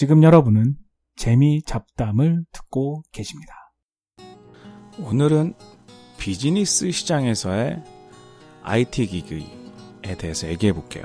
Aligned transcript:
지금 0.00 0.22
여러분은 0.22 0.76
재미 1.14 1.60
잡담을 1.60 2.46
듣고 2.52 3.02
계십니다. 3.12 3.52
오늘은 4.98 5.52
비즈니스 6.16 6.90
시장에서의 6.90 7.84
IT 8.62 9.08
기기에 9.08 10.16
대해서 10.16 10.48
얘기해 10.48 10.72
볼게요. 10.72 11.04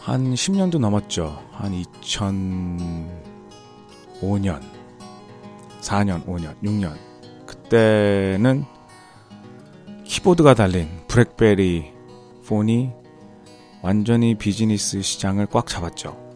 한 0.00 0.34
10년도 0.34 0.80
넘었죠. 0.80 1.40
한 1.52 1.80
2005년, 4.20 4.60
4년, 5.80 6.26
5년, 6.26 6.60
6년. 6.60 6.96
그때는 7.46 8.64
키보드가 10.02 10.54
달린 10.54 10.88
브렉베리 11.06 11.92
폰이 12.48 12.90
완전히 13.80 14.34
비즈니스 14.34 15.02
시장을 15.02 15.46
꽉 15.46 15.68
잡았죠. 15.68 16.27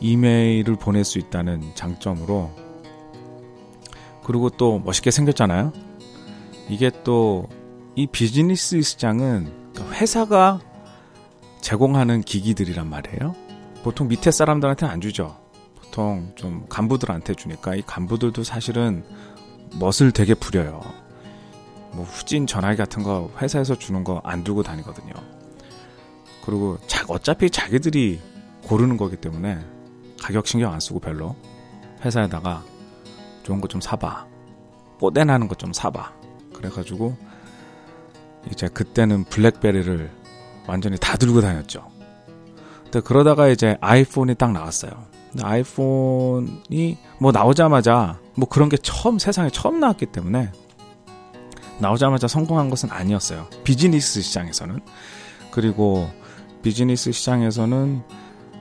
이메일을 0.00 0.76
보낼 0.76 1.04
수 1.04 1.18
있다는 1.18 1.72
장점으로 1.74 2.50
그리고 4.24 4.50
또 4.50 4.78
멋있게 4.78 5.10
생겼잖아요. 5.10 5.72
이게 6.68 6.90
또 7.04 7.48
이 7.98 8.06
비즈니스 8.06 8.80
시장은 8.80 9.52
회사가 9.94 10.60
제공하는 11.60 12.22
기기들이란 12.22 12.88
말이에요. 12.88 13.34
보통 13.82 14.06
밑에 14.06 14.30
사람들한테는 14.30 14.94
안 14.94 15.00
주죠. 15.00 15.36
보통 15.74 16.30
좀 16.36 16.64
간부들한테 16.68 17.34
주니까 17.34 17.74
이 17.74 17.82
간부들도 17.82 18.44
사실은 18.44 19.04
멋을 19.80 20.12
되게 20.12 20.32
부려요. 20.34 20.80
뭐 21.90 22.04
후진 22.04 22.46
전화기 22.46 22.76
같은 22.76 23.02
거 23.02 23.32
회사에서 23.42 23.74
주는 23.74 24.04
거 24.04 24.20
안 24.22 24.44
들고 24.44 24.62
다니거든요. 24.62 25.12
그리고 26.46 26.78
자, 26.86 27.04
어차피 27.08 27.50
자기들이 27.50 28.20
고르는 28.62 28.96
거기 28.96 29.16
때문에 29.16 29.58
가격 30.28 30.46
신경 30.46 30.74
안 30.74 30.78
쓰고 30.78 31.00
별로 31.00 31.34
회사에다가 32.04 32.62
좋은 33.44 33.62
거 33.62 33.68
좀 33.68 33.80
사봐. 33.80 34.26
뽀대 35.00 35.24
나는 35.24 35.48
거좀 35.48 35.72
사봐. 35.72 36.12
그래가지고 36.52 37.16
이제 38.52 38.68
그때는 38.68 39.24
블랙베리를 39.24 40.10
완전히 40.66 40.98
다 40.98 41.16
들고 41.16 41.40
다녔죠. 41.40 41.90
근데 42.84 43.00
그러다가 43.00 43.48
이제 43.48 43.78
아이폰이 43.80 44.34
딱 44.34 44.52
나왔어요. 44.52 44.92
근데 45.30 45.46
아이폰이 45.46 46.98
뭐 47.20 47.32
나오자마자 47.32 48.18
뭐 48.34 48.46
그런 48.50 48.68
게 48.68 48.76
처음 48.76 49.18
세상에 49.18 49.48
처음 49.48 49.80
나왔기 49.80 50.04
때문에 50.06 50.52
나오자마자 51.78 52.28
성공한 52.28 52.68
것은 52.68 52.90
아니었어요. 52.90 53.46
비즈니스 53.64 54.20
시장에서는. 54.20 54.80
그리고 55.52 56.10
비즈니스 56.60 57.12
시장에서는 57.12 58.02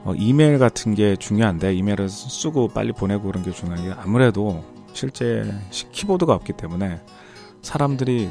어, 0.08 0.14
이메일 0.16 0.58
같은 0.58 0.96
게 0.96 1.18
중요한데 1.18 1.74
이메일을 1.74 2.08
쓰고 2.08 2.70
빨리 2.70 2.94
보내고 2.94 3.26
그런 3.28 3.44
게 3.44 3.52
중요한 3.52 3.84
게 3.84 3.92
아무래도 3.92 4.64
실제 4.94 5.44
키보드가 5.70 6.34
없기 6.34 6.54
때문에 6.54 7.02
사람들이 7.62 8.30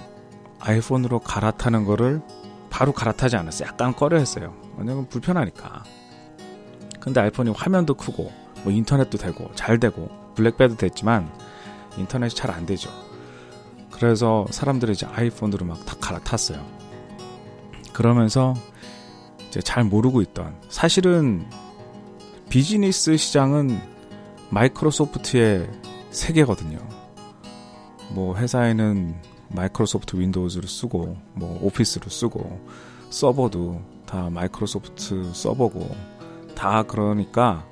아이폰으로 0.58 1.18
갈아타는 1.18 1.84
거를 1.84 2.22
바로 2.70 2.92
갈아타지 2.92 3.36
않았어요. 3.36 3.68
약간 3.68 3.94
꺼려했어요. 3.94 4.54
왜냐면 4.78 5.06
불편하니까. 5.10 5.84
근데 6.98 7.20
아이폰이 7.20 7.50
화면도 7.50 7.92
크고 7.92 8.32
뭐 8.64 8.72
인터넷도 8.72 9.18
되고 9.18 9.50
잘 9.54 9.78
되고 9.78 10.08
블랙베리도 10.34 10.76
됐지만 10.78 11.30
인터넷이 11.98 12.34
잘 12.34 12.50
안 12.52 12.64
되죠. 12.64 12.88
그래서 13.90 14.46
사람들이 14.50 14.92
이제 14.92 15.06
아이폰으로 15.06 15.66
막 15.66 15.84
다 15.84 15.94
갈아탔어요. 16.00 16.64
그러면서 17.92 18.54
이제 19.48 19.60
잘 19.60 19.84
모르고 19.84 20.22
있던 20.22 20.56
사실은 20.70 21.46
비즈니스 22.56 23.18
시장은 23.18 23.78
마이크로소프트의 24.48 25.68
세계거든요. 26.08 26.78
뭐 28.12 28.34
회사에는 28.34 29.14
마이크로소프트 29.48 30.16
윈도우즈를 30.16 30.66
쓰고 30.66 31.18
뭐 31.34 31.58
오피스를 31.60 32.10
쓰고 32.10 32.66
서버도 33.10 33.82
다 34.06 34.30
마이크로소프트 34.30 35.34
서버고 35.34 35.94
다 36.54 36.82
그러니까 36.84 37.66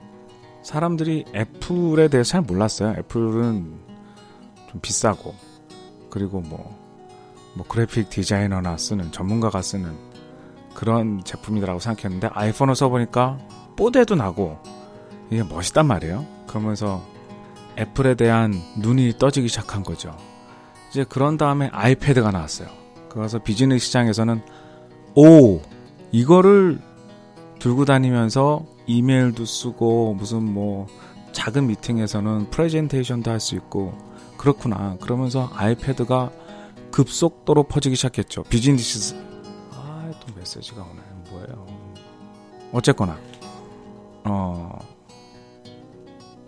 사람들이 0.62 1.24
애플에 1.34 2.08
대해서 2.08 2.32
잘 2.32 2.42
몰랐어요. 2.42 2.90
애플은 2.98 3.80
좀 4.70 4.80
비싸고 4.82 5.34
그리고 6.10 6.42
뭐, 6.42 6.78
뭐 7.54 7.64
그래픽 7.66 8.10
디자이너나 8.10 8.76
쓰는 8.76 9.10
전문가가 9.12 9.62
쓰는 9.62 9.96
그런 10.74 11.24
제품이라고 11.24 11.80
생각했는데 11.80 12.28
아이폰을 12.34 12.74
써보니까 12.74 13.38
뽀대도 13.76 14.14
나고 14.14 14.73
이게 15.30 15.42
멋있단 15.42 15.86
말이에요. 15.86 16.26
그러면서 16.46 17.02
애플에 17.78 18.14
대한 18.14 18.54
눈이 18.78 19.14
떠지기 19.18 19.48
시작한 19.48 19.82
거죠. 19.82 20.16
이제 20.90 21.04
그런 21.04 21.36
다음에 21.36 21.68
아이패드가 21.72 22.30
나왔어요. 22.30 22.68
그래서 23.08 23.38
비즈니스 23.38 23.86
시장에서는 23.86 24.40
오 25.16 25.60
이거를 26.12 26.80
들고 27.58 27.84
다니면서 27.84 28.64
이메일도 28.86 29.44
쓰고 29.44 30.14
무슨 30.14 30.42
뭐 30.44 30.86
작은 31.32 31.66
미팅에서는 31.66 32.50
프레젠테이션도 32.50 33.30
할 33.30 33.40
수 33.40 33.54
있고 33.56 33.94
그렇구나. 34.36 34.96
그러면서 35.00 35.50
아이패드가 35.54 36.30
급속도로 36.92 37.64
퍼지기 37.64 37.96
시작했죠. 37.96 38.44
비즈니스 38.44 39.16
아 39.72 40.10
또 40.20 40.32
메시지가 40.36 40.82
오네. 40.82 41.00
뭐예요? 41.30 41.66
어쨌거나 42.72 43.16
어 44.24 44.78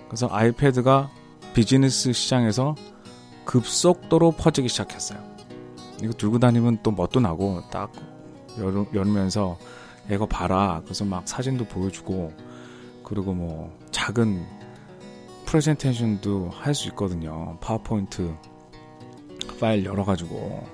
그래서 0.09 0.29
아이패드가 0.31 1.11
비즈니스 1.55 2.13
시장에서 2.13 2.75
급속도로 3.45 4.33
퍼지기 4.33 4.69
시작했어요. 4.69 5.19
이거 6.03 6.13
들고 6.13 6.39
다니면 6.39 6.79
또 6.83 6.91
멋도 6.91 7.21
나고 7.21 7.63
딱 7.71 7.93
열, 8.59 8.87
열면서 8.95 9.59
이거 10.11 10.27
봐라. 10.27 10.81
그래서 10.85 11.05
막 11.05 11.27
사진도 11.27 11.65
보여주고 11.65 12.33
그리고 13.05 13.33
뭐 13.33 13.73
작은 13.91 14.45
프레젠테이션도 15.47 16.51
할 16.51 16.75
수 16.75 16.89
있거든요. 16.89 17.57
파워포인트 17.61 18.35
파일 19.61 19.85
열어가지고 19.85 20.67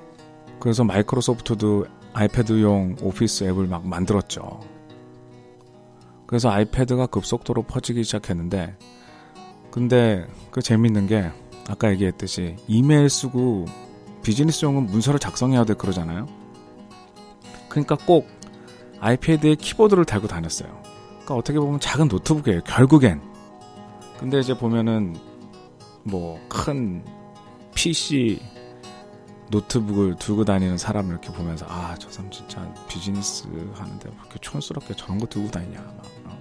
그래서 0.58 0.82
마이크로소프트도 0.84 1.86
아이패드용 2.14 2.96
오피스 3.02 3.44
앱을 3.44 3.66
막 3.66 3.86
만들었죠. 3.86 4.60
그래서 6.26 6.50
아이패드가 6.50 7.06
급속도로 7.06 7.62
퍼지기 7.64 8.04
시작했는데 8.04 8.76
근데 9.72 10.26
그 10.52 10.62
재밌는 10.62 11.08
게 11.08 11.30
아까 11.68 11.90
얘기했듯이 11.90 12.56
이메일 12.68 13.08
쓰고 13.10 13.64
비즈니스용은 14.22 14.86
문서를 14.86 15.18
작성해야 15.18 15.64
돼 15.64 15.74
그러잖아요. 15.74 16.26
그러니까 17.68 17.96
꼭 17.96 18.28
아이패드에 19.00 19.56
키보드를 19.56 20.04
달고 20.04 20.28
다녔어요. 20.28 20.68
그러니까 21.08 21.34
어떻게 21.34 21.58
보면 21.58 21.80
작은 21.80 22.06
노트북이에요. 22.08 22.60
결국엔. 22.64 23.20
근데 24.18 24.38
이제 24.38 24.56
보면은 24.56 25.16
뭐 26.04 26.38
큰 26.48 27.04
PC 27.74 28.40
노트북을 29.50 30.16
들고 30.16 30.44
다니는 30.44 30.78
사람을 30.78 31.10
이렇게 31.12 31.30
보면서 31.32 31.66
아 31.68 31.96
저 31.98 32.10
사람 32.10 32.30
진짜 32.30 32.72
비즈니스 32.88 33.44
하는데 33.74 34.08
왜 34.08 34.14
이렇게 34.20 34.38
촌스럽게 34.40 34.94
저런 34.94 35.18
거 35.18 35.26
들고 35.26 35.50
다니냐 35.50 35.80
막, 35.80 36.04
어. 36.26 36.38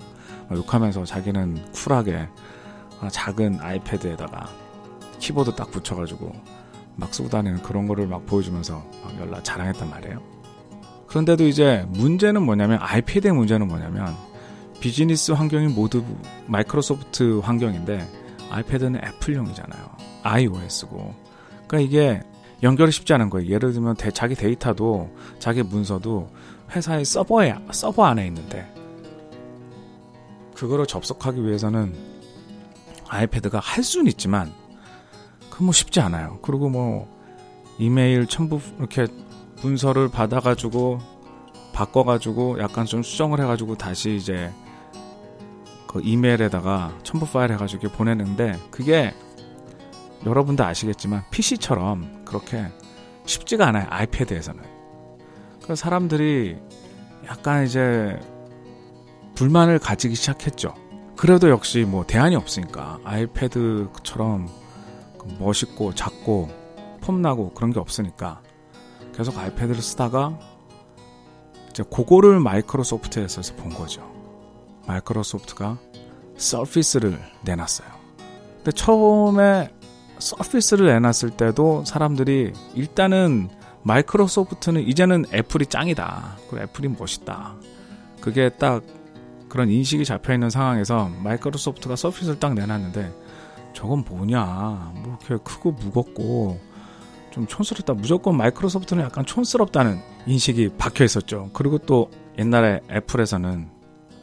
막 0.49 0.57
욕하면서 0.57 1.05
자기는 1.05 1.71
쿨하게 1.71 2.27
작은 3.09 3.59
아이패드에다가 3.61 4.49
키보드 5.19 5.55
딱 5.55 5.71
붙여가지고 5.71 6.33
막 6.95 7.13
쓰고 7.13 7.29
다니는 7.29 7.61
그런 7.61 7.87
거를 7.87 8.07
막 8.07 8.25
보여주면서 8.25 8.83
막 9.03 9.19
연락 9.19 9.43
자랑했단 9.43 9.89
말이에요. 9.89 10.21
그런데도 11.07 11.47
이제 11.47 11.85
문제는 11.89 12.43
뭐냐면 12.43 12.79
아이패드의 12.81 13.33
문제는 13.33 13.67
뭐냐면 13.67 14.15
비즈니스 14.79 15.31
환경이 15.31 15.67
모두 15.67 16.03
마이크로소프트 16.47 17.39
환경인데 17.39 18.07
아이패드는 18.49 19.01
애플용이잖아요. 19.03 19.89
iOS고. 20.23 21.13
그러니까 21.67 21.79
이게 21.79 22.21
연결이 22.63 22.91
쉽지 22.91 23.13
않은 23.13 23.29
거예요. 23.29 23.49
예를 23.49 23.73
들면 23.73 23.95
대, 23.95 24.11
자기 24.11 24.35
데이터도 24.35 25.09
자기 25.39 25.63
문서도 25.63 26.29
회사의 26.75 27.05
서버에 27.05 27.55
서버 27.71 28.05
안에 28.05 28.25
있는데 28.27 28.71
그거를 30.55 30.85
접속하기 30.85 31.43
위해서는 31.43 31.93
아이패드가 33.11 33.59
할 33.59 33.83
수는 33.83 34.07
있지만 34.07 34.53
그 35.49 35.63
뭐 35.63 35.73
쉽지 35.73 35.99
않아요. 35.99 36.39
그리고 36.41 36.69
뭐 36.69 37.07
이메일 37.77 38.25
첨부 38.25 38.59
이렇게 38.79 39.05
문서를 39.61 40.09
받아가지고 40.09 40.99
바꿔가지고 41.73 42.59
약간 42.59 42.85
좀 42.85 43.03
수정을 43.03 43.39
해가지고 43.41 43.75
다시 43.75 44.15
이제 44.15 44.51
그 45.87 46.01
이메일에다가 46.03 46.97
첨부 47.03 47.25
파일 47.27 47.51
해가지고 47.51 47.89
보내는데 47.89 48.57
그게 48.71 49.13
여러분도 50.25 50.63
아시겠지만 50.63 51.23
PC처럼 51.31 52.23
그렇게 52.25 52.65
쉽지가 53.25 53.67
않아요. 53.67 53.85
아이패드에서는. 53.89 54.63
그래서 55.61 55.75
사람들이 55.75 56.57
약간 57.27 57.65
이제 57.65 58.19
불만을 59.35 59.79
가지기 59.79 60.15
시작했죠. 60.15 60.73
그래도 61.15 61.49
역시 61.49 61.85
뭐 61.87 62.05
대안이 62.05 62.35
없으니까 62.35 62.99
아이패드처럼 63.03 64.49
멋있고 65.39 65.93
작고 65.93 66.49
폼나고 67.01 67.53
그런 67.53 67.71
게 67.71 67.79
없으니까 67.79 68.41
계속 69.15 69.37
아이패드를 69.37 69.81
쓰다가 69.81 70.37
이제 71.69 71.83
그거를 71.83 72.39
마이크로소프트에서 72.39 73.55
본 73.55 73.69
거죠. 73.69 74.09
마이크로소프트가 74.87 75.77
서피스를 76.37 77.19
내놨어요. 77.43 77.87
근데 78.57 78.71
처음에 78.71 79.71
서피스를 80.19 80.87
내놨을 80.87 81.31
때도 81.37 81.83
사람들이 81.85 82.53
일단은 82.75 83.49
마이크로소프트는 83.83 84.81
이제는 84.87 85.25
애플이 85.33 85.65
짱이다. 85.65 86.37
그리고 86.49 86.63
애플이 86.63 86.89
멋있다. 86.89 87.55
그게 88.21 88.49
딱 88.49 88.83
그런 89.51 89.69
인식이 89.69 90.05
잡혀 90.05 90.33
있는 90.33 90.49
상황에서 90.49 91.09
마이크로소프트가 91.23 91.97
서피스를 91.97 92.39
딱 92.39 92.53
내놨는데 92.53 93.11
저건 93.73 94.05
뭐냐. 94.07 94.93
뭐 94.95 95.17
이렇게 95.27 95.43
크고 95.43 95.73
무겁고 95.73 96.57
좀 97.31 97.45
촌스럽다. 97.47 97.95
무조건 97.95 98.37
마이크로소프트는 98.37 99.03
약간 99.03 99.25
촌스럽다는 99.25 99.99
인식이 100.25 100.69
박혀 100.77 101.03
있었죠. 101.03 101.49
그리고 101.51 101.79
또 101.79 102.09
옛날에 102.39 102.79
애플에서는 102.89 103.69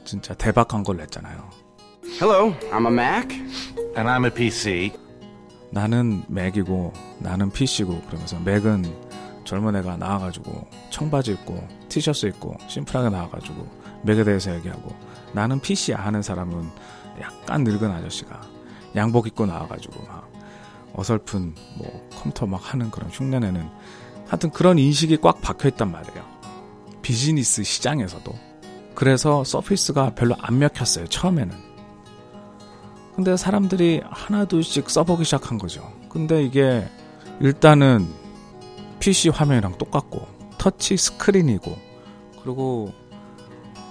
진짜 0.07 0.33
대박한 0.33 0.83
걸 0.83 0.97
냈잖아요. 0.97 1.51
Hello, 2.23 2.55
I'm 2.73 2.87
a 2.87 2.93
Mac. 2.93 3.35
And 3.99 4.09
I'm 4.09 4.25
a 4.25 4.33
PC. 4.33 4.95
나는 5.71 6.23
맥이고 6.29 6.95
나는 7.19 7.51
PC고 7.51 8.01
그러면서 8.07 8.41
맥은 8.41 8.83
젊은 9.45 9.77
애가 9.77 9.99
나와가지고 9.99 10.67
청바지 10.89 11.33
입고 11.33 11.69
티셔츠 11.91 12.25
입고 12.25 12.57
심플하게 12.69 13.11
나와가지고 13.11 13.78
맥에 14.03 14.25
대해서 14.25 14.55
얘기하고 14.55 14.95
나는 15.33 15.61
PC야 15.61 15.97
하는 15.97 16.23
사람은 16.23 16.69
약간 17.21 17.65
늙은 17.65 17.91
아저씨가 17.91 18.41
양복 18.97 19.27
입고 19.27 19.47
나와가지고 19.47 20.05
막 20.07 20.31
어설픈 20.95 21.55
뭐 21.77 22.09
컴퓨터 22.11 22.47
막 22.47 22.73
하는 22.73 22.91
그런 22.91 23.11
흉내내는 23.11 23.69
하여튼 24.27 24.51
그런 24.51 24.79
인식이 24.79 25.19
꽉 25.19 25.41
박혀있단 25.41 25.91
말이에요. 25.91 26.25
비즈니스 27.03 27.63
시장에서도. 27.63 28.35
그래서 28.95 29.45
서피스가 29.45 30.15
별로 30.15 30.35
안 30.41 30.59
먹혔어요. 30.59 31.07
처음에는. 31.07 31.57
근데 33.17 33.37
사람들이 33.37 34.03
하나둘씩 34.05 34.91
써보기 34.91 35.25
시작한 35.25 35.57
거죠. 35.59 35.91
근데 36.09 36.43
이게 36.43 36.89
일단은 37.41 38.07
PC 39.01 39.31
화면이랑 39.31 39.79
똑같고 39.79 40.27
터치 40.59 40.97
스크린이고 40.97 41.77
그리고 42.43 42.93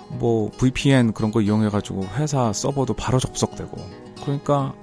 뭐 0.09 0.49
VPN 0.57 1.13
그런 1.13 1.31
거 1.31 1.41
이용해가지고 1.41 2.03
회사 2.15 2.51
서버도 2.53 2.93
바로 2.93 3.19
접속되고 3.19 3.77
그러니까 4.21 4.73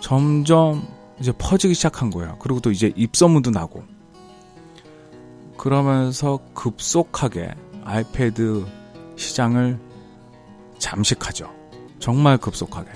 점점 0.00 0.86
이제 1.20 1.32
퍼지기 1.36 1.74
시작한 1.74 2.10
거예요. 2.10 2.36
그리고 2.38 2.60
또 2.60 2.70
이제 2.70 2.92
입소문도 2.96 3.50
나고 3.50 3.82
그러면서 5.56 6.38
급속하게 6.54 7.54
아이패드 7.84 8.66
시장을 9.16 9.78
잠식하죠. 10.78 11.52
정말 11.98 12.38
급속하게. 12.38 12.90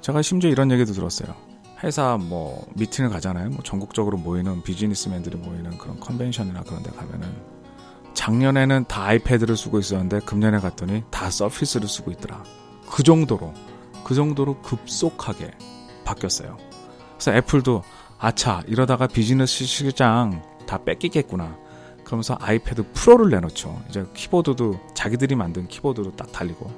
제가 0.00 0.22
심지어 0.22 0.50
이런 0.50 0.70
얘기도 0.72 0.92
들었어요. 0.92 1.34
회사 1.84 2.16
뭐 2.16 2.66
미팅을 2.74 3.10
가잖아요. 3.10 3.50
뭐 3.50 3.62
전국적으로 3.62 4.18
모이는 4.18 4.62
비즈니스맨들이 4.62 5.36
모이는 5.36 5.78
그런 5.78 6.00
컨벤션이나 6.00 6.62
그런 6.62 6.82
데 6.82 6.90
가면은 6.90 7.28
작년에는 8.28 8.84
다 8.88 9.04
아이패드를 9.04 9.56
쓰고 9.56 9.78
있었는데 9.78 10.20
금년에 10.20 10.58
갔더니 10.58 11.02
다 11.10 11.30
서피스를 11.30 11.88
쓰고 11.88 12.10
있더라. 12.10 12.44
그 12.86 13.02
정도로 13.02 13.54
그 14.04 14.14
정도로 14.14 14.60
급속하게 14.60 15.50
바뀌었어요. 16.04 16.58
그래서 17.14 17.34
애플도 17.34 17.82
아차 18.18 18.62
이러다가 18.66 19.06
비즈니스 19.06 19.64
시장 19.64 20.42
다 20.66 20.76
뺏기겠구나. 20.84 21.56
그러면서 22.04 22.36
아이패드 22.38 22.92
프로를 22.92 23.30
내놓죠. 23.30 23.80
이제 23.88 24.04
키보드도 24.12 24.78
자기들이 24.92 25.34
만든 25.34 25.66
키보드로 25.66 26.14
딱 26.16 26.30
달리고. 26.30 26.70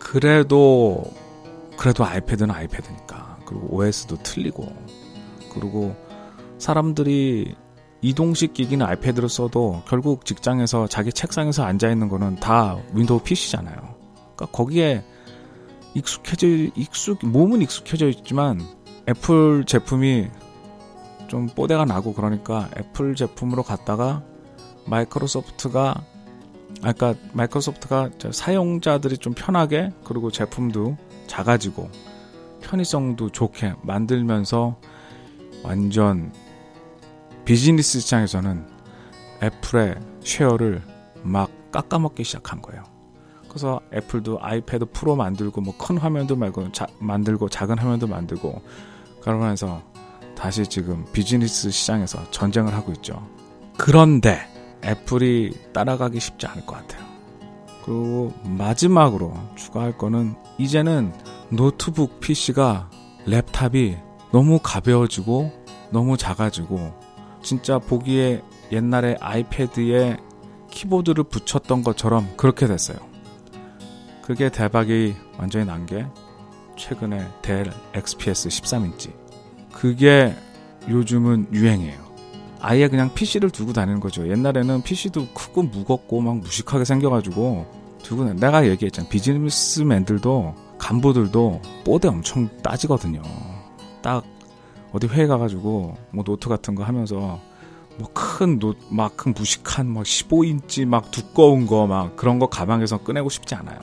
그래도 0.00 1.04
그래도 1.76 2.04
아이패드는 2.04 2.52
아이패드니까. 2.52 3.38
그리고 3.46 3.76
OS도 3.76 4.16
틀리고. 4.24 4.66
그리고 5.54 5.94
사람들이 6.58 7.54
이동식 8.02 8.52
기기는 8.52 8.84
아이패드를 8.84 9.28
써도 9.28 9.82
결국 9.86 10.26
직장에서 10.26 10.88
자기 10.88 11.12
책상에서 11.12 11.62
앉아 11.62 11.88
있는 11.88 12.08
거는 12.08 12.36
다 12.36 12.76
윈도우 12.92 13.20
PC잖아요. 13.20 13.76
그러니까 14.34 14.46
거기에 14.46 15.04
익숙해져 15.94 16.48
익숙 16.48 17.24
몸은 17.24 17.62
익숙해져 17.62 18.08
있지만 18.08 18.60
애플 19.08 19.64
제품이 19.64 20.30
좀 21.28 21.46
뽀대가 21.46 21.84
나고 21.84 22.12
그러니까 22.12 22.68
애플 22.76 23.14
제품으로 23.14 23.62
갔다가 23.62 24.22
마이크로소프트가 24.86 26.04
아까 26.82 27.14
마이크로소프트가 27.34 28.10
사용자들이 28.32 29.18
좀 29.18 29.32
편하게 29.32 29.90
그리고 30.04 30.32
제품도 30.32 30.96
작아지고 31.28 31.88
편의성도 32.62 33.30
좋게 33.30 33.74
만들면서 33.82 34.76
완전 35.62 36.32
비즈니스 37.44 38.00
시장에서는 38.00 38.66
애플의 39.42 39.96
share를 40.22 40.82
막 41.22 41.50
깎아먹기 41.72 42.24
시작한 42.24 42.62
거예요. 42.62 42.82
그래서 43.48 43.80
애플도 43.92 44.38
아이패드 44.40 44.86
프로 44.92 45.16
만들고 45.16 45.60
뭐 45.60 45.74
큰 45.76 45.98
화면도 45.98 46.36
말고 46.36 46.72
자, 46.72 46.86
만들고 47.00 47.48
작은 47.48 47.78
화면도 47.78 48.06
만들고 48.06 48.62
그러면서 49.20 49.82
다시 50.36 50.66
지금 50.66 51.04
비즈니스 51.12 51.70
시장에서 51.70 52.30
전쟁을 52.30 52.72
하고 52.74 52.92
있죠. 52.92 53.26
그런데 53.76 54.40
애플이 54.84 55.52
따라가기 55.72 56.18
쉽지 56.20 56.46
않을 56.46 56.64
것 56.66 56.76
같아요. 56.76 57.02
그리고 57.84 58.32
마지막으로 58.44 59.34
추가할 59.56 59.98
거는 59.98 60.34
이제는 60.58 61.12
노트북 61.50 62.20
PC가 62.20 62.88
랩탑이 63.26 63.98
너무 64.32 64.58
가벼워지고 64.62 65.52
너무 65.90 66.16
작아지고 66.16 66.92
진짜 67.42 67.78
보기에 67.78 68.42
옛날에 68.70 69.16
아이패드에 69.20 70.16
키보드를 70.70 71.24
붙였던 71.24 71.82
것처럼 71.82 72.28
그렇게 72.36 72.66
됐어요. 72.66 72.98
그게 74.22 74.48
대박이 74.50 75.14
완전히 75.38 75.66
난 75.66 75.84
게 75.86 76.06
최근에 76.76 77.26
델 77.42 77.70
XPS 77.94 78.48
13인치. 78.48 79.12
그게 79.72 80.34
요즘은 80.88 81.48
유행이에요. 81.52 82.00
아예 82.60 82.88
그냥 82.88 83.12
PC를 83.12 83.50
두고 83.50 83.72
다니는 83.72 84.00
거죠. 84.00 84.28
옛날에는 84.28 84.82
PC도 84.82 85.28
크고 85.34 85.64
무겁고 85.64 86.20
막 86.20 86.38
무식하게 86.38 86.84
생겨가지고 86.84 87.66
두고 88.02 88.24
다니 88.24 88.40
내가 88.40 88.66
얘기했잖아. 88.66 89.08
비즈니스맨들도 89.08 90.54
간부들도 90.78 91.60
뽀대 91.84 92.08
엄청 92.08 92.48
따지거든요. 92.62 93.22
딱 94.00 94.24
어디 94.92 95.06
회의 95.06 95.26
가가지고 95.26 95.96
뭐 96.12 96.24
노트 96.24 96.48
같은 96.48 96.74
거 96.74 96.84
하면서 96.84 97.40
뭐 97.98 98.08
큰 98.14 98.58
노, 98.58 98.74
막 98.90 99.16
큰 99.16 99.34
무식한 99.34 99.86
막 99.86 100.02
15인치 100.04 100.86
막 100.86 101.10
두꺼운 101.10 101.66
거 101.66 101.86
막 101.86 102.16
그런 102.16 102.38
거 102.38 102.46
가방에서 102.46 102.98
꺼내고 102.98 103.28
싶지 103.28 103.54
않아요. 103.54 103.78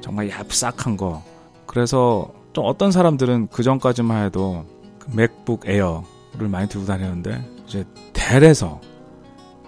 정말 0.00 0.28
얍싹한 0.28 0.96
거. 0.96 1.22
그래서 1.66 2.30
좀 2.52 2.64
어떤 2.66 2.90
사람들은 2.92 3.48
그 3.52 3.62
전까지만 3.62 4.24
해도 4.26 4.64
그 4.98 5.10
맥북 5.14 5.68
에어를 5.68 6.48
많이 6.48 6.68
들고 6.68 6.86
다녔는데 6.86 7.44
이제 7.66 7.84
델에서 8.12 8.80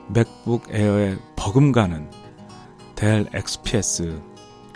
맥북 0.09 0.67
에어에 0.71 1.17
버금가는 1.37 2.11
델 2.95 3.27
XPS를 3.33 4.21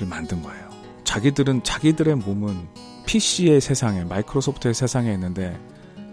만든 0.08 0.42
거예요. 0.42 0.68
자기들은 1.04 1.62
자기들의 1.64 2.16
몸은 2.16 2.68
PC의 3.06 3.60
세상에 3.60 4.04
마이크로소프트의 4.04 4.74
세상에 4.74 5.12
있는데 5.14 5.58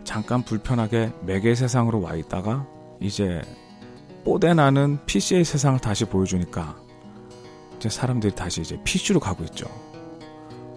잠깐 0.04 0.44
불편하게 0.44 1.12
맥의 1.22 1.56
세상으로 1.56 2.02
와 2.02 2.16
있다가 2.16 2.66
이제 3.00 3.42
뽀대나는 4.26 5.06
PC의 5.06 5.46
세상을 5.46 5.80
다시 5.80 6.06
보여주니까 6.06 6.78
이제 7.78 7.90
사람들이 7.90 8.36
다시 8.36 8.62
이제 8.62 8.80
PC로 8.84 9.20
가고 9.20 9.44
있죠. 9.46 9.68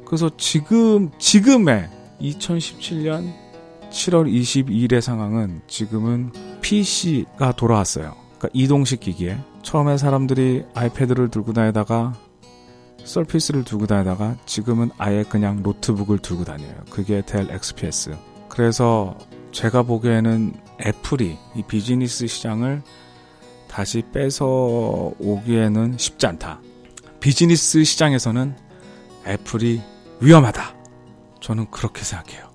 그래서 0.05 0.31
지금 0.37 1.11
지금의 1.19 1.89
2017년 2.21 3.33
7월 3.91 4.31
22일의 4.31 5.01
상황은 5.01 5.63
지금은 5.67 6.33
PC가 6.61 7.53
돌아왔어요. 7.53 8.15
그러니까 8.39 8.49
이동식 8.53 9.01
기기에 9.01 9.39
처음에 9.63 9.97
사람들이 9.97 10.65
아이패드를 10.75 11.31
들고 11.31 11.53
다니다가 11.53 12.15
서피스를 13.05 13.65
들고 13.65 13.87
다니다가 13.87 14.37
지금은 14.47 14.91
아예 14.99 15.25
그냥 15.25 15.63
노트북을 15.63 16.19
들고 16.19 16.45
다녀요. 16.45 16.75
그게 16.91 17.23
델 17.25 17.51
XPS. 17.51 18.17
그래서 18.49 19.17
제가 19.53 19.83
보기에는 19.83 20.55
애플이 20.87 21.39
이 21.55 21.63
비즈니스 21.67 22.27
시장을 22.27 22.83
다시 23.69 24.03
뺏어 24.13 25.15
오기에는 25.19 25.97
쉽지 25.99 26.27
않다. 26.27 26.61
비즈니스 27.21 27.85
시장에서는 27.85 28.57
애플이 29.27 29.81
위험하다. 30.21 30.75
저는 31.41 31.71
그렇게 31.71 32.03
생각해요. 32.03 32.52